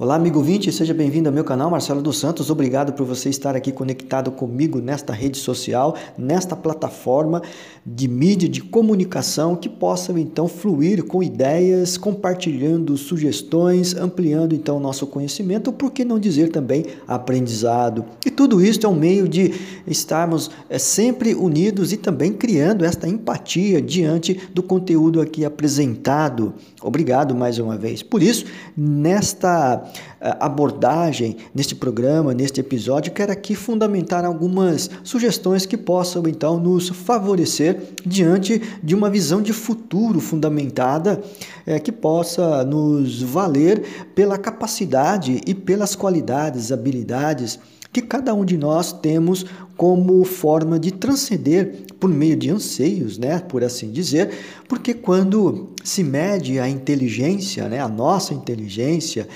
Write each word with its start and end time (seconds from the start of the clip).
Olá, 0.00 0.14
amigo 0.14 0.40
20, 0.40 0.70
seja 0.70 0.94
bem-vindo 0.94 1.28
ao 1.28 1.34
meu 1.34 1.42
canal 1.42 1.68
Marcelo 1.68 2.00
dos 2.00 2.18
Santos. 2.18 2.50
Obrigado 2.50 2.92
por 2.92 3.04
você 3.04 3.28
estar 3.28 3.56
aqui 3.56 3.72
conectado 3.72 4.30
comigo 4.30 4.78
nesta 4.78 5.12
rede 5.12 5.38
social, 5.38 5.96
nesta 6.16 6.54
plataforma 6.54 7.42
de 7.84 8.06
mídia 8.06 8.48
de 8.48 8.60
comunicação 8.60 9.56
que 9.56 9.68
possa 9.68 10.12
então 10.12 10.46
fluir 10.46 11.02
com 11.02 11.20
ideias, 11.20 11.96
compartilhando 11.96 12.96
sugestões, 12.96 13.96
ampliando 13.96 14.54
então 14.54 14.76
o 14.76 14.80
nosso 14.80 15.04
conhecimento, 15.04 15.72
por 15.72 15.90
que 15.90 16.04
não 16.04 16.20
dizer 16.20 16.50
também 16.52 16.86
aprendizado. 17.08 18.04
E 18.24 18.30
tudo 18.30 18.62
isso 18.62 18.86
é 18.86 18.88
um 18.88 18.94
meio 18.94 19.28
de 19.28 19.52
estarmos 19.84 20.48
é, 20.70 20.78
sempre 20.78 21.34
unidos 21.34 21.92
e 21.92 21.96
também 21.96 22.32
criando 22.32 22.84
esta 22.84 23.08
empatia 23.08 23.82
diante 23.82 24.40
do 24.54 24.62
conteúdo 24.62 25.20
aqui 25.20 25.44
apresentado. 25.44 26.54
Obrigado 26.80 27.34
mais 27.34 27.58
uma 27.58 27.76
vez. 27.76 28.00
Por 28.00 28.22
isso, 28.22 28.44
nesta 28.76 29.87
eh, 29.87 29.87
abordagem 30.20 31.36
neste 31.54 31.74
programa, 31.74 32.34
neste 32.34 32.60
episódio, 32.60 33.12
quero 33.12 33.32
aqui 33.32 33.54
fundamentar 33.54 34.24
algumas 34.24 34.90
sugestões 35.04 35.64
que 35.64 35.76
possam 35.76 36.22
então 36.26 36.58
nos 36.58 36.88
favorecer 36.88 37.80
diante 38.04 38.60
de 38.82 38.94
uma 38.94 39.08
visão 39.08 39.40
de 39.40 39.52
futuro 39.52 40.20
fundamentada 40.20 41.22
é, 41.66 41.78
que 41.78 41.92
possa 41.92 42.64
nos 42.64 43.22
valer 43.22 44.08
pela 44.14 44.36
capacidade 44.36 45.40
e 45.46 45.54
pelas 45.54 45.94
qualidades, 45.94 46.72
habilidades 46.72 47.58
que 47.92 48.02
cada 48.02 48.34
um 48.34 48.44
de 48.44 48.56
nós 48.56 48.92
temos 48.92 49.46
como 49.76 50.24
forma 50.24 50.78
de 50.78 50.90
transcender 50.90 51.84
por 51.98 52.10
meio 52.10 52.36
de 52.36 52.50
anseios, 52.50 53.16
né, 53.18 53.38
por 53.38 53.64
assim 53.64 53.90
dizer, 53.90 54.30
porque 54.68 54.92
quando 54.92 55.70
se 55.82 56.02
mede 56.02 56.58
a 56.58 56.68
inteligência, 56.68 57.68
né, 57.68 57.80
a 57.80 57.88
nossa 57.88 58.34
inteligência 58.34 59.26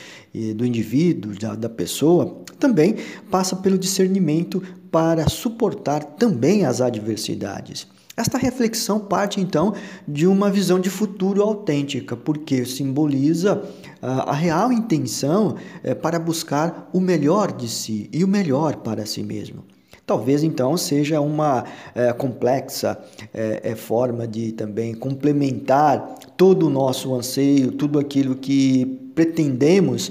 do 0.57 0.65
indivíduo, 0.65 1.35
da, 1.39 1.69
pessoa, 1.69 2.43
também 2.59 2.97
passa 3.31 3.55
pelo 3.57 3.79
discernimento 3.79 4.63
para 4.91 5.29
suportar 5.29 6.03
também 6.03 6.65
as 6.65 6.81
adversidades. 6.81 7.87
Esta 8.17 8.37
reflexão 8.37 9.01
parte 9.01 9.41
então 9.41 9.75
de 10.07 10.27
uma 10.27 10.51
visão 10.51 10.79
de 10.79 10.91
futuro 10.91 11.43
autêntica, 11.43 12.15
porque 12.15 12.65
simboliza 12.65 13.63
a 14.03 14.35
real 14.35 14.73
intenção 14.73 15.57
é, 15.83 15.95
para 15.95 16.19
buscar 16.19 16.91
o 16.93 17.01
melhor 17.01 17.53
de 17.53 17.69
si 17.69 18.11
e 18.13 18.25
o 18.25 18.29
melhor 18.29 18.77
para 18.77 19.07
si 19.07 19.23
mesmo. 19.23 19.65
Talvez 20.05 20.43
então 20.43 20.77
seja 20.77 21.21
uma 21.21 21.65
é, 21.95 22.13
complexa 22.13 22.99
é, 23.33 23.75
forma 23.77 24.27
de 24.27 24.53
também 24.53 24.93
complementar 24.93 26.17
todo 26.37 26.67
o 26.67 26.71
nosso 26.71 27.15
anseio, 27.15 27.73
tudo 27.73 27.99
aquilo 27.99 28.35
que 28.35 28.85
pretendemos 29.15 30.11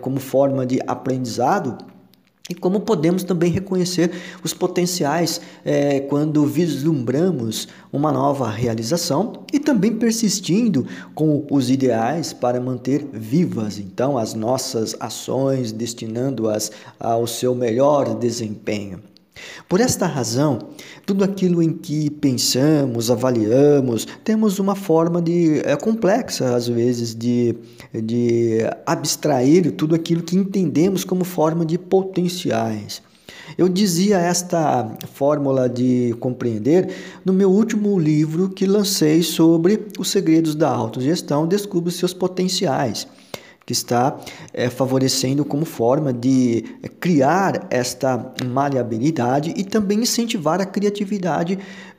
como 0.00 0.18
forma 0.20 0.64
de 0.64 0.78
aprendizado 0.86 1.76
e 2.48 2.54
como 2.54 2.80
podemos 2.80 3.24
também 3.24 3.50
reconhecer 3.50 4.10
os 4.42 4.54
potenciais 4.54 5.40
é, 5.64 6.00
quando 6.00 6.46
vislumbramos 6.46 7.66
uma 7.92 8.12
nova 8.12 8.48
realização 8.48 9.44
e 9.52 9.58
também 9.58 9.96
persistindo 9.96 10.86
com 11.14 11.44
os 11.50 11.70
ideais 11.70 12.32
para 12.32 12.60
manter 12.60 13.04
vivas 13.12 13.78
então 13.78 14.16
as 14.16 14.34
nossas 14.34 14.94
ações, 15.00 15.72
destinando-as 15.72 16.70
ao 17.00 17.26
seu 17.26 17.54
melhor 17.54 18.14
desempenho. 18.16 19.00
Por 19.68 19.80
esta 19.80 20.06
razão, 20.06 20.58
tudo 21.04 21.24
aquilo 21.24 21.62
em 21.62 21.72
que 21.72 22.10
pensamos, 22.10 23.10
avaliamos, 23.10 24.06
temos 24.24 24.58
uma 24.58 24.74
forma 24.74 25.20
de 25.20 25.60
é, 25.64 25.76
complexa, 25.76 26.54
às 26.54 26.68
vezes, 26.68 27.14
de, 27.14 27.56
de 27.92 28.58
abstrair 28.84 29.72
tudo 29.72 29.94
aquilo 29.94 30.22
que 30.22 30.36
entendemos 30.36 31.04
como 31.04 31.24
forma 31.24 31.64
de 31.64 31.78
potenciais. 31.78 33.02
Eu 33.56 33.68
dizia 33.68 34.18
esta 34.18 34.96
fórmula 35.14 35.68
de 35.68 36.14
compreender 36.20 36.88
no 37.24 37.32
meu 37.32 37.50
último 37.50 37.98
livro 37.98 38.48
que 38.48 38.66
lancei 38.66 39.22
sobre 39.22 39.86
os 39.98 40.08
segredos 40.10 40.54
da 40.54 40.68
autogestão, 40.68 41.46
Descubra 41.46 41.88
os 41.88 41.96
seus 41.96 42.12
potenciais 42.12 43.06
que 43.66 43.72
está 43.72 44.16
é, 44.54 44.70
favorecendo 44.70 45.44
como 45.44 45.64
forma 45.64 46.12
de 46.12 46.64
é, 46.82 46.88
criar 46.88 47.66
esta 47.68 48.32
maleabilidade 48.46 49.52
e 49.56 49.64
também 49.64 49.98
incentivar 49.98 50.60
a 50.60 50.64
criatividade 50.64 51.58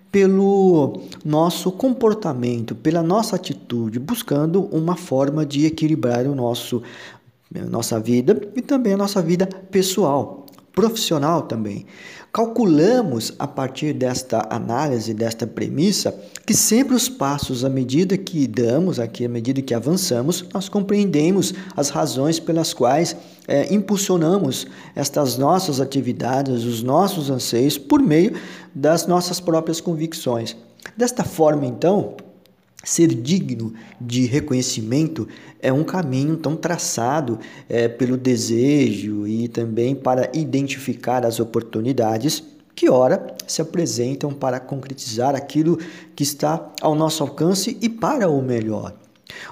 pelo 0.10 1.02
nosso 1.26 1.70
comportamento, 1.70 2.74
pela 2.74 3.04
nossa 3.04 3.36
atitude, 3.36 4.00
buscando 4.00 4.64
uma 4.72 4.96
forma 4.96 5.46
de 5.46 5.66
equilibrar 5.66 6.26
o 6.26 6.34
nosso 6.34 6.82
nossa 7.70 7.98
vida 7.98 8.42
e 8.56 8.62
também 8.62 8.94
a 8.94 8.98
nossa 8.98 9.22
vida 9.22 9.46
pessoal, 9.46 10.47
profissional 10.78 11.42
também. 11.42 11.88
Calculamos 12.32 13.34
a 13.40 13.48
partir 13.48 13.94
desta 13.94 14.48
análise, 14.48 15.12
desta 15.12 15.48
premissa, 15.48 16.16
que 16.46 16.54
sempre 16.54 16.94
os 16.94 17.10
passos, 17.10 17.66
à 17.66 17.70
medida 17.70 18.16
que 18.16 18.46
damos, 18.46 19.00
aqui, 19.00 19.26
à 19.26 19.30
medida 19.30 19.60
que 19.60 19.74
avançamos, 19.74 20.46
nós 20.54 20.70
compreendemos 20.70 21.52
as 21.76 21.90
razões 21.90 22.40
pelas 22.40 22.76
quais 22.76 23.18
é, 23.48 23.74
impulsionamos 23.74 24.68
estas 24.96 25.36
nossas 25.36 25.82
atividades, 25.82 26.64
os 26.64 26.84
nossos 26.84 27.32
anseios, 27.32 27.76
por 27.76 28.00
meio 28.00 28.40
das 28.76 29.08
nossas 29.08 29.40
próprias 29.40 29.82
convicções. 29.82 30.56
Desta 30.96 31.24
forma, 31.24 31.66
então, 31.66 32.16
Ser 32.88 33.08
digno 33.08 33.74
de 34.00 34.26
reconhecimento 34.26 35.28
é 35.62 35.74
um 35.74 35.84
caminho 35.84 36.38
tão 36.38 36.56
traçado 36.56 37.38
é, 37.68 37.90
pelo 37.90 38.16
desejo 38.16 39.28
e 39.28 39.50
também 39.50 39.94
para 39.94 40.32
identificar 40.34 41.26
as 41.26 41.38
oportunidades 41.42 42.42
que, 42.74 42.90
ora, 42.90 43.36
se 43.46 43.62
apresentam 43.62 44.32
para 44.32 44.58
concretizar 44.58 45.36
aquilo 45.36 45.78
que 46.16 46.24
está 46.24 46.72
ao 46.82 46.96
nosso 46.96 47.22
alcance 47.24 47.78
e 47.82 47.90
para 47.90 48.30
o 48.30 48.42
melhor. 48.42 48.96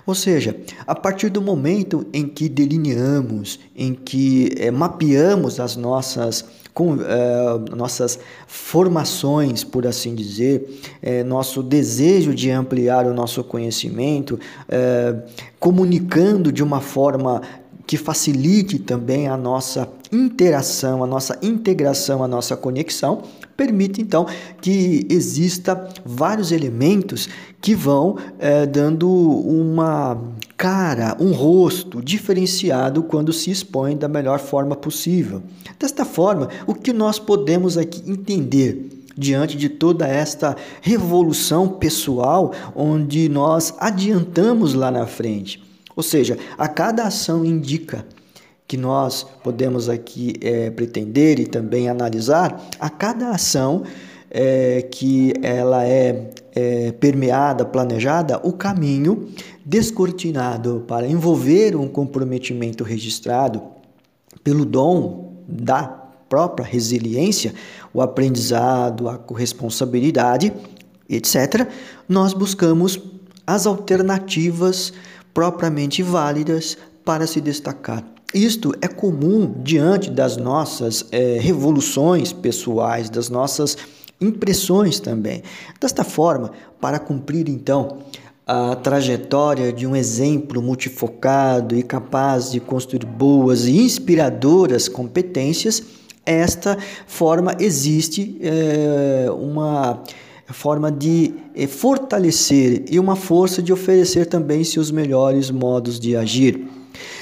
Ou 0.05 0.15
seja, 0.15 0.55
a 0.85 0.95
partir 0.95 1.29
do 1.29 1.41
momento 1.41 2.05
em 2.13 2.27
que 2.27 2.47
delineamos, 2.47 3.59
em 3.75 3.93
que 3.93 4.53
é, 4.57 4.71
mapeamos 4.71 5.59
as 5.59 5.75
nossas, 5.75 6.45
com, 6.73 6.97
é, 7.01 7.75
nossas 7.75 8.19
formações, 8.47 9.63
por 9.63 9.85
assim 9.87 10.15
dizer, 10.15 10.81
é, 11.01 11.23
nosso 11.23 11.61
desejo 11.63 12.33
de 12.33 12.51
ampliar 12.51 13.05
o 13.05 13.13
nosso 13.13 13.43
conhecimento, 13.43 14.39
comunicando 15.59 16.51
de 16.51 16.63
uma 16.63 16.79
forma 16.79 17.41
que 17.85 17.97
facilite 17.97 18.79
também 18.79 19.27
a 19.27 19.37
nossa 19.37 19.87
interação, 20.11 21.03
a 21.03 21.07
nossa 21.07 21.37
integração, 21.41 22.23
a 22.23 22.27
nossa 22.27 22.55
conexão, 22.55 23.23
permite 23.55 24.01
então 24.01 24.25
que 24.61 25.05
exista 25.09 25.89
vários 26.05 26.51
elementos 26.51 27.29
que 27.61 27.75
vão 27.75 28.17
é, 28.39 28.65
dando 28.65 29.09
uma 29.09 30.17
cara, 30.57 31.15
um 31.19 31.31
rosto 31.31 32.01
diferenciado 32.01 33.03
quando 33.03 33.33
se 33.33 33.51
expõe 33.51 33.97
da 33.97 34.07
melhor 34.07 34.39
forma 34.39 34.75
possível. 34.75 35.41
Desta 35.79 36.05
forma, 36.05 36.49
o 36.65 36.73
que 36.73 36.93
nós 36.93 37.19
podemos 37.19 37.77
aqui 37.77 38.09
entender 38.09 38.89
diante 39.17 39.55
de 39.55 39.69
toda 39.69 40.07
esta 40.07 40.55
revolução 40.81 41.67
pessoal 41.67 42.51
onde 42.75 43.29
nós 43.29 43.73
adiantamos 43.79 44.73
lá 44.73 44.91
na 44.91 45.05
frente? 45.07 45.63
Ou 45.95 46.03
seja, 46.03 46.37
a 46.57 46.67
cada 46.67 47.03
ação 47.03 47.45
indica 47.45 48.05
que 48.67 48.77
nós 48.77 49.25
podemos 49.43 49.89
aqui 49.89 50.33
é, 50.41 50.69
pretender 50.69 51.39
e 51.39 51.45
também 51.45 51.87
analisar, 51.87 52.67
a 52.79 52.89
cada 52.89 53.29
ação 53.29 53.83
é, 54.29 54.81
que 54.81 55.33
ela 55.41 55.85
é, 55.85 56.29
é 56.55 56.91
permeada, 56.93 57.63
planejada, 57.63 58.39
o 58.43 58.51
caminho 58.51 59.29
descortinado 59.63 60.83
para 60.87 61.07
envolver 61.07 61.75
um 61.75 61.87
comprometimento 61.87 62.83
registrado 62.83 63.61
pelo 64.43 64.65
dom 64.65 65.33
da 65.47 65.83
própria 66.27 66.65
resiliência, 66.65 67.53
o 67.93 68.01
aprendizado, 68.01 69.07
a 69.07 69.17
corresponsabilidade, 69.17 70.51
etc., 71.07 71.67
nós 72.09 72.33
buscamos 72.33 72.99
as 73.47 73.65
alternativas 73.67 74.91
propriamente 75.35 76.01
válidas 76.01 76.77
para 77.03 77.27
se 77.27 77.41
destacar. 77.41 78.03
Isto 78.33 78.73
é 78.81 78.87
comum 78.87 79.53
diante 79.61 80.09
das 80.09 80.37
nossas 80.37 81.05
é, 81.11 81.37
revoluções 81.39 82.31
pessoais, 82.31 83.09
das 83.09 83.29
nossas 83.29 83.77
impressões 84.19 84.99
também. 84.99 85.43
Desta 85.79 86.05
forma, 86.05 86.51
para 86.79 86.99
cumprir 86.99 87.49
então 87.49 87.99
a 88.47 88.75
trajetória 88.75 89.73
de 89.73 89.85
um 89.85 89.95
exemplo 89.95 90.61
multifocado 90.61 91.75
e 91.75 91.83
capaz 91.83 92.51
de 92.51 92.61
construir 92.61 93.05
boas 93.05 93.65
e 93.65 93.77
inspiradoras 93.77 94.87
competências, 94.87 95.83
esta 96.25 96.77
forma 97.05 97.55
existe 97.59 98.37
é, 98.41 99.27
uma 99.31 100.01
forma 100.53 100.91
de 100.91 101.33
é, 101.55 101.65
fortalecer 101.67 102.85
e 102.89 102.99
uma 102.99 103.15
força 103.15 103.61
de 103.61 103.73
oferecer 103.73 104.27
também 104.27 104.63
seus 104.63 104.91
melhores 104.91 105.49
modos 105.49 105.99
de 105.99 106.15
agir. 106.15 106.67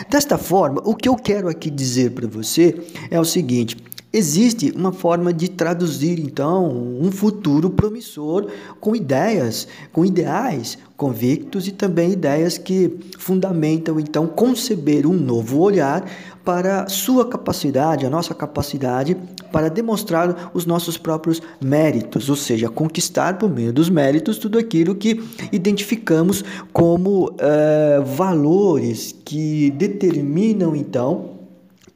Desta 0.10 0.38
forma, 0.38 0.82
o 0.86 0.96
que 0.96 1.08
eu 1.08 1.16
quero 1.16 1.48
aqui 1.48 1.70
dizer 1.70 2.12
para 2.12 2.28
você 2.28 2.76
é 3.10 3.20
o 3.20 3.26
seguinte: 3.26 3.78
Existe 4.16 4.72
uma 4.76 4.92
forma 4.92 5.34
de 5.34 5.50
traduzir 5.50 6.20
então 6.20 6.70
um 7.02 7.12
futuro 7.12 7.72
promissor 7.72 8.46
com 8.80 8.96
ideias, 8.96 9.68
com 9.92 10.06
ideais 10.06 10.78
convictos 10.96 11.68
e 11.68 11.72
também 11.72 12.12
ideias 12.12 12.56
que 12.56 12.96
fundamentam 13.18 14.00
então 14.00 14.28
conceber 14.28 15.08
um 15.08 15.14
novo 15.14 15.60
olhar 15.60 16.08
para 16.46 16.88
sua 16.88 17.28
capacidade, 17.28 18.06
a 18.06 18.10
nossa 18.10 18.36
capacidade 18.36 19.18
para 19.52 19.68
demonstrar 19.68 20.52
os 20.54 20.64
nossos 20.68 20.96
próprios 20.96 21.42
méritos, 21.60 22.30
ou 22.30 22.36
seja, 22.36 22.70
conquistar 22.70 23.40
por 23.40 23.50
meio 23.50 23.74
dos 23.74 23.90
méritos 23.90 24.38
tudo 24.38 24.60
aquilo 24.60 24.94
que 24.94 25.24
identificamos 25.52 26.46
como 26.72 27.34
é, 27.40 28.00
valores 28.16 29.16
que 29.26 29.72
determinam 29.72 30.76
então 30.76 31.43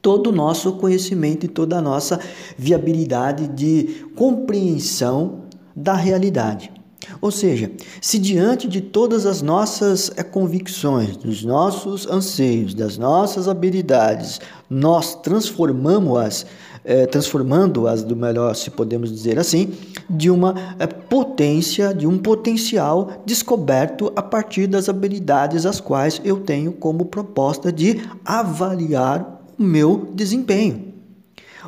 todo 0.00 0.28
o 0.28 0.32
nosso 0.32 0.72
conhecimento 0.72 1.46
e 1.46 1.48
toda 1.48 1.78
a 1.78 1.82
nossa 1.82 2.20
viabilidade 2.56 3.48
de 3.48 4.06
compreensão 4.14 5.42
da 5.74 5.94
realidade. 5.94 6.72
Ou 7.20 7.30
seja, 7.30 7.70
se 8.00 8.18
diante 8.18 8.68
de 8.68 8.80
todas 8.80 9.24
as 9.24 9.40
nossas 9.40 10.10
é, 10.16 10.22
convicções, 10.22 11.16
dos 11.16 11.44
nossos 11.44 12.06
anseios, 12.06 12.74
das 12.74 12.98
nossas 12.98 13.48
habilidades, 13.48 14.40
nós 14.68 15.14
transformamos-as, 15.14 16.46
é, 16.84 17.06
transformando-as 17.06 18.02
do 18.02 18.14
melhor, 18.14 18.54
se 18.54 18.70
podemos 18.70 19.10
dizer 19.10 19.38
assim, 19.38 19.72
de 20.08 20.30
uma 20.30 20.54
é, 20.78 20.86
potência, 20.86 21.94
de 21.94 22.06
um 22.06 22.18
potencial 22.18 23.22
descoberto 23.24 24.12
a 24.14 24.22
partir 24.22 24.66
das 24.66 24.88
habilidades 24.88 25.64
as 25.64 25.80
quais 25.80 26.20
eu 26.24 26.40
tenho 26.40 26.72
como 26.72 27.06
proposta 27.06 27.72
de 27.72 28.02
avaliar 28.24 29.37
o 29.58 29.62
meu 29.62 30.10
desempenho. 30.14 30.94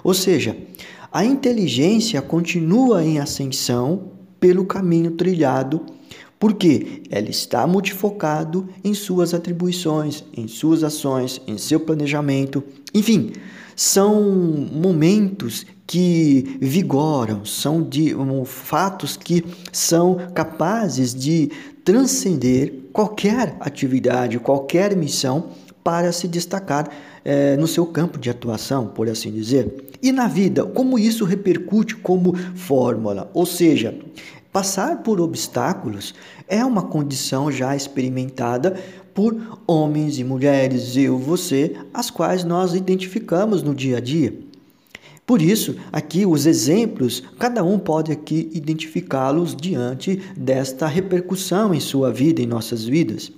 Ou 0.05 0.15
seja, 0.15 0.57
a 1.13 1.25
inteligência 1.25 2.23
continua 2.23 3.05
em 3.05 3.19
ascensão 3.19 4.13
pelo 4.39 4.65
caminho 4.65 5.11
trilhado, 5.13 5.85
porque 6.39 7.03
ela 7.11 7.29
está 7.29 7.67
multifocado 7.67 8.69
em 8.83 8.95
suas 8.95 9.35
atribuições, 9.35 10.25
em 10.35 10.49
suas 10.49 10.83
ações, 10.83 11.41
em 11.47 11.59
seu 11.59 11.81
planejamento, 11.81 12.65
enfim, 12.95 13.33
são 13.77 14.23
momentos 14.73 15.67
que 15.87 16.59
vigoram, 16.61 17.45
são 17.45 17.83
de 17.83 18.15
um, 18.15 18.45
fatos 18.45 19.17
que 19.17 19.45
são 19.73 20.17
capazes 20.35 21.15
de 21.15 21.51
transcender 21.85 22.73
qualquer 22.93 23.57
atividade, 23.61 24.39
qualquer 24.39 24.97
missão 24.97 25.49
para 25.83 26.13
se 26.13 26.29
destacar 26.29 26.89
é, 27.25 27.57
no 27.57 27.67
seu 27.67 27.87
campo 27.87 28.19
de 28.19 28.31
atuação, 28.31 28.87
por 28.87 29.09
assim 29.09 29.31
dizer. 29.31 29.91
E 30.03 30.13
na 30.13 30.27
vida, 30.27 30.65
como 30.65 30.99
isso 30.99 31.25
repercute 31.25 31.97
como 31.97 32.35
fórmula? 32.55 33.31
Ou 33.35 33.45
seja, 33.45 33.95
passar 34.53 35.03
por 35.03 35.21
obstáculos 35.21 36.15
é 36.49 36.65
uma 36.65 36.83
condição 36.83 37.51
já 37.51 37.77
experimentada 37.77 38.79
por 39.15 39.61
homens 39.67 40.19
e 40.19 40.25
mulheres, 40.25 40.97
eu, 40.97 41.19
você, 41.19 41.77
as 41.93 42.11
quais 42.11 42.45
nós 42.45 42.75
identificamos 42.75 43.63
no 43.63 43.75
dia 43.75 43.99
a 43.99 44.01
dia. 44.01 44.33
Por 45.27 45.41
isso, 45.41 45.77
aqui 45.93 46.27
os 46.27 46.47
exemplos, 46.47 47.23
cada 47.39 47.63
um 47.63 47.79
pode 47.79 48.11
aqui 48.11 48.51
identificá-los 48.53 49.55
diante 49.55 50.17
desta 50.37 50.89
repercussão 50.89 51.73
em 51.73 51.79
sua 51.79 52.13
vida, 52.13 52.43
em 52.43 52.47
nossas 52.47 52.85
vidas. 52.85 53.31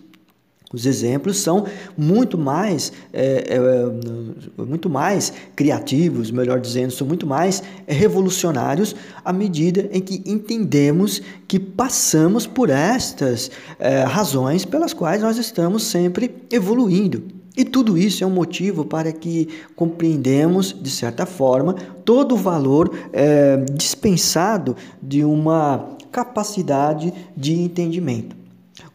Os 0.72 0.86
exemplos 0.86 1.38
são 1.38 1.66
muito 1.96 2.38
mais, 2.38 2.92
é, 3.12 3.56
é, 3.56 4.62
muito 4.62 4.88
mais 4.88 5.32
criativos, 5.54 6.30
melhor 6.30 6.60
dizendo, 6.60 6.92
são 6.92 7.06
muito 7.06 7.26
mais 7.26 7.62
revolucionários 7.86 8.96
à 9.24 9.32
medida 9.32 9.88
em 9.92 10.00
que 10.00 10.22
entendemos 10.24 11.20
que 11.46 11.58
passamos 11.58 12.46
por 12.46 12.70
estas 12.70 13.50
é, 13.78 14.04
razões 14.04 14.64
pelas 14.64 14.94
quais 14.94 15.20
nós 15.20 15.36
estamos 15.36 15.84
sempre 15.84 16.34
evoluindo. 16.50 17.22
E 17.54 17.66
tudo 17.66 17.98
isso 17.98 18.24
é 18.24 18.26
um 18.26 18.30
motivo 18.30 18.82
para 18.82 19.12
que 19.12 19.46
compreendemos, 19.76 20.74
de 20.80 20.88
certa 20.88 21.26
forma, 21.26 21.74
todo 22.02 22.34
o 22.34 22.38
valor 22.38 22.90
é, 23.12 23.58
dispensado 23.74 24.74
de 25.02 25.22
uma 25.22 25.90
capacidade 26.10 27.12
de 27.36 27.52
entendimento. 27.52 28.41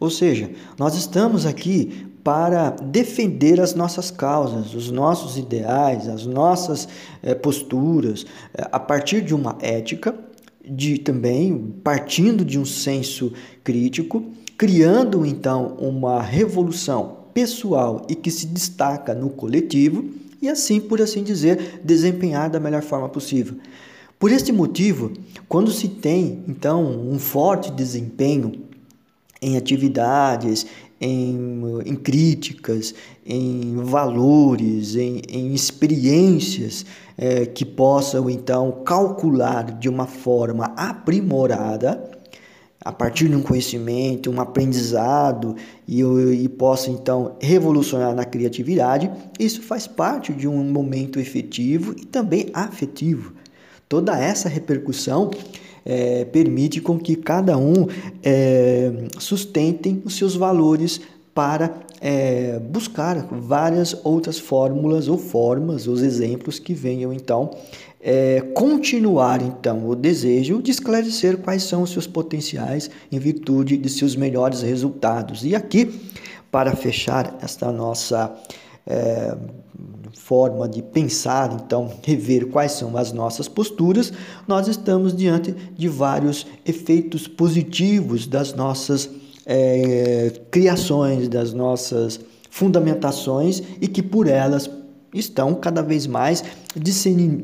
Ou 0.00 0.10
seja, 0.10 0.50
nós 0.78 0.94
estamos 0.94 1.44
aqui 1.44 2.06
para 2.22 2.70
defender 2.70 3.60
as 3.60 3.74
nossas 3.74 4.10
causas, 4.10 4.74
os 4.74 4.90
nossos 4.90 5.36
ideais, 5.36 6.08
as 6.08 6.26
nossas 6.26 6.88
é, 7.22 7.34
posturas, 7.34 8.26
é, 8.54 8.68
a 8.70 8.78
partir 8.78 9.22
de 9.22 9.34
uma 9.34 9.56
ética, 9.60 10.14
de 10.64 10.98
também 10.98 11.74
partindo 11.82 12.44
de 12.44 12.58
um 12.58 12.64
senso 12.64 13.32
crítico, 13.64 14.24
criando 14.58 15.24
então 15.24 15.76
uma 15.78 16.20
revolução 16.20 17.16
pessoal 17.32 18.04
e 18.08 18.14
que 18.14 18.30
se 18.30 18.46
destaca 18.46 19.14
no 19.14 19.30
coletivo 19.30 20.04
e 20.42 20.48
assim, 20.48 20.80
por 20.80 21.00
assim 21.00 21.22
dizer, 21.22 21.80
desempenhar 21.82 22.50
da 22.50 22.60
melhor 22.60 22.82
forma 22.82 23.08
possível. 23.08 23.56
Por 24.18 24.32
este 24.32 24.52
motivo, 24.52 25.12
quando 25.48 25.70
se 25.70 25.88
tem 25.88 26.42
então 26.46 26.84
um 26.84 27.18
forte 27.18 27.70
desempenho 27.70 28.67
em 29.40 29.56
atividades, 29.56 30.66
em, 31.00 31.62
em 31.84 31.94
críticas, 31.94 32.94
em 33.24 33.76
valores, 33.76 34.96
em, 34.96 35.22
em 35.28 35.54
experiências 35.54 36.84
é, 37.16 37.46
que 37.46 37.64
possam 37.64 38.28
então 38.28 38.82
calcular 38.84 39.70
de 39.78 39.88
uma 39.88 40.06
forma 40.06 40.72
aprimorada, 40.76 42.18
a 42.80 42.92
partir 42.92 43.28
de 43.28 43.34
um 43.34 43.42
conhecimento, 43.42 44.30
um 44.30 44.40
aprendizado 44.40 45.56
e, 45.86 46.00
e 46.00 46.48
possa 46.48 46.90
então 46.90 47.36
revolucionar 47.40 48.14
na 48.14 48.24
criatividade, 48.24 49.10
isso 49.38 49.62
faz 49.62 49.86
parte 49.86 50.32
de 50.32 50.46
um 50.46 50.62
momento 50.64 51.18
efetivo 51.18 51.94
e 51.98 52.04
também 52.04 52.48
afetivo. 52.54 53.34
Toda 53.88 54.18
essa 54.18 54.48
repercussão 54.48 55.30
é, 55.88 56.26
permite 56.26 56.80
com 56.80 56.98
que 56.98 57.16
cada 57.16 57.56
um 57.56 57.86
é, 58.22 59.08
sustentem 59.18 60.02
os 60.04 60.16
seus 60.16 60.36
valores 60.36 61.00
para 61.34 61.72
é, 62.00 62.58
buscar 62.58 63.26
várias 63.30 63.98
outras 64.04 64.38
fórmulas 64.38 65.08
ou 65.08 65.16
formas, 65.16 65.86
os 65.88 66.02
exemplos 66.02 66.58
que 66.58 66.74
venham 66.74 67.12
então 67.12 67.50
é, 68.00 68.40
continuar 68.54 69.42
então 69.42 69.88
o 69.88 69.94
desejo 69.94 70.62
de 70.62 70.70
esclarecer 70.70 71.38
quais 71.38 71.64
são 71.64 71.82
os 71.82 71.90
seus 71.90 72.06
potenciais 72.06 72.90
em 73.10 73.18
virtude 73.18 73.76
de 73.76 73.88
seus 73.88 74.14
melhores 74.14 74.62
resultados. 74.62 75.44
E 75.44 75.54
aqui, 75.54 75.90
para 76.50 76.74
fechar 76.76 77.36
esta 77.42 77.72
nossa 77.72 78.34
é, 78.88 79.36
forma 80.14 80.68
de 80.68 80.82
pensar, 80.82 81.52
então, 81.52 81.92
rever 82.02 82.48
quais 82.48 82.72
são 82.72 82.96
as 82.96 83.12
nossas 83.12 83.46
posturas, 83.46 84.12
nós 84.46 84.66
estamos 84.66 85.14
diante 85.14 85.54
de 85.76 85.88
vários 85.88 86.46
efeitos 86.66 87.28
positivos 87.28 88.26
das 88.26 88.52
nossas 88.54 89.08
é, 89.46 90.32
criações, 90.50 91.28
das 91.28 91.52
nossas 91.52 92.18
fundamentações 92.50 93.62
e 93.80 93.86
que 93.86 94.02
por 94.02 94.26
elas 94.26 94.70
estão 95.14 95.54
cada 95.54 95.82
vez 95.82 96.06
mais 96.06 96.44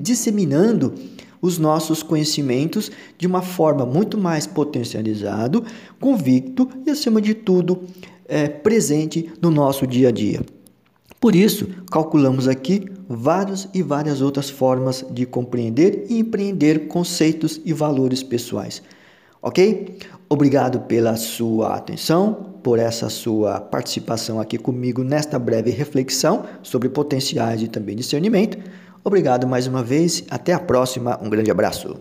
disseminando 0.01 0.95
os 1.41 1.59
nossos 1.59 2.03
conhecimentos 2.03 2.91
de 3.19 3.27
uma 3.27 3.43
forma 3.43 3.85
muito 3.85 4.17
mais 4.17 4.47
potencializado, 4.47 5.65
convicto 6.01 6.69
e 6.87 6.91
acima 6.91 7.21
de 7.21 7.35
tudo 7.35 7.83
é, 8.27 8.49
presente 8.49 9.31
no 9.41 9.51
nosso 9.51 9.87
dia 9.87 10.09
a 10.09 10.13
dia. 10.13 10.41
Por 11.25 11.35
isso, 11.35 11.67
calculamos 11.91 12.47
aqui 12.47 12.85
várias 13.09 13.67
e 13.73 13.83
várias 13.83 14.21
outras 14.21 14.51
formas 14.51 15.03
de 15.11 15.25
compreender 15.25 16.05
e 16.11 16.19
empreender 16.19 16.87
conceitos 16.87 17.63
e 17.65 17.73
valores 17.73 18.23
pessoais. 18.23 18.83
Ok? 19.41 20.01
Obrigado 20.29 20.81
pela 20.81 21.17
sua 21.17 21.77
atenção, 21.77 22.59
por 22.63 22.79
essa 22.79 23.09
sua 23.09 23.59
participação 23.59 24.39
aqui 24.39 24.59
comigo 24.59 25.03
nesta 25.03 25.39
breve 25.39 25.71
reflexão 25.71 26.45
sobre 26.63 26.91
potenciais 26.91 27.63
e 27.63 27.69
também 27.69 27.97
discernimento. 27.97 28.59
Obrigado 29.03 29.47
mais 29.47 29.67
uma 29.67 29.83
vez, 29.83 30.25
até 30.29 30.53
a 30.53 30.61
próxima, 30.61 31.19
um 31.23 31.31
grande 31.31 31.51
abraço. 31.51 31.97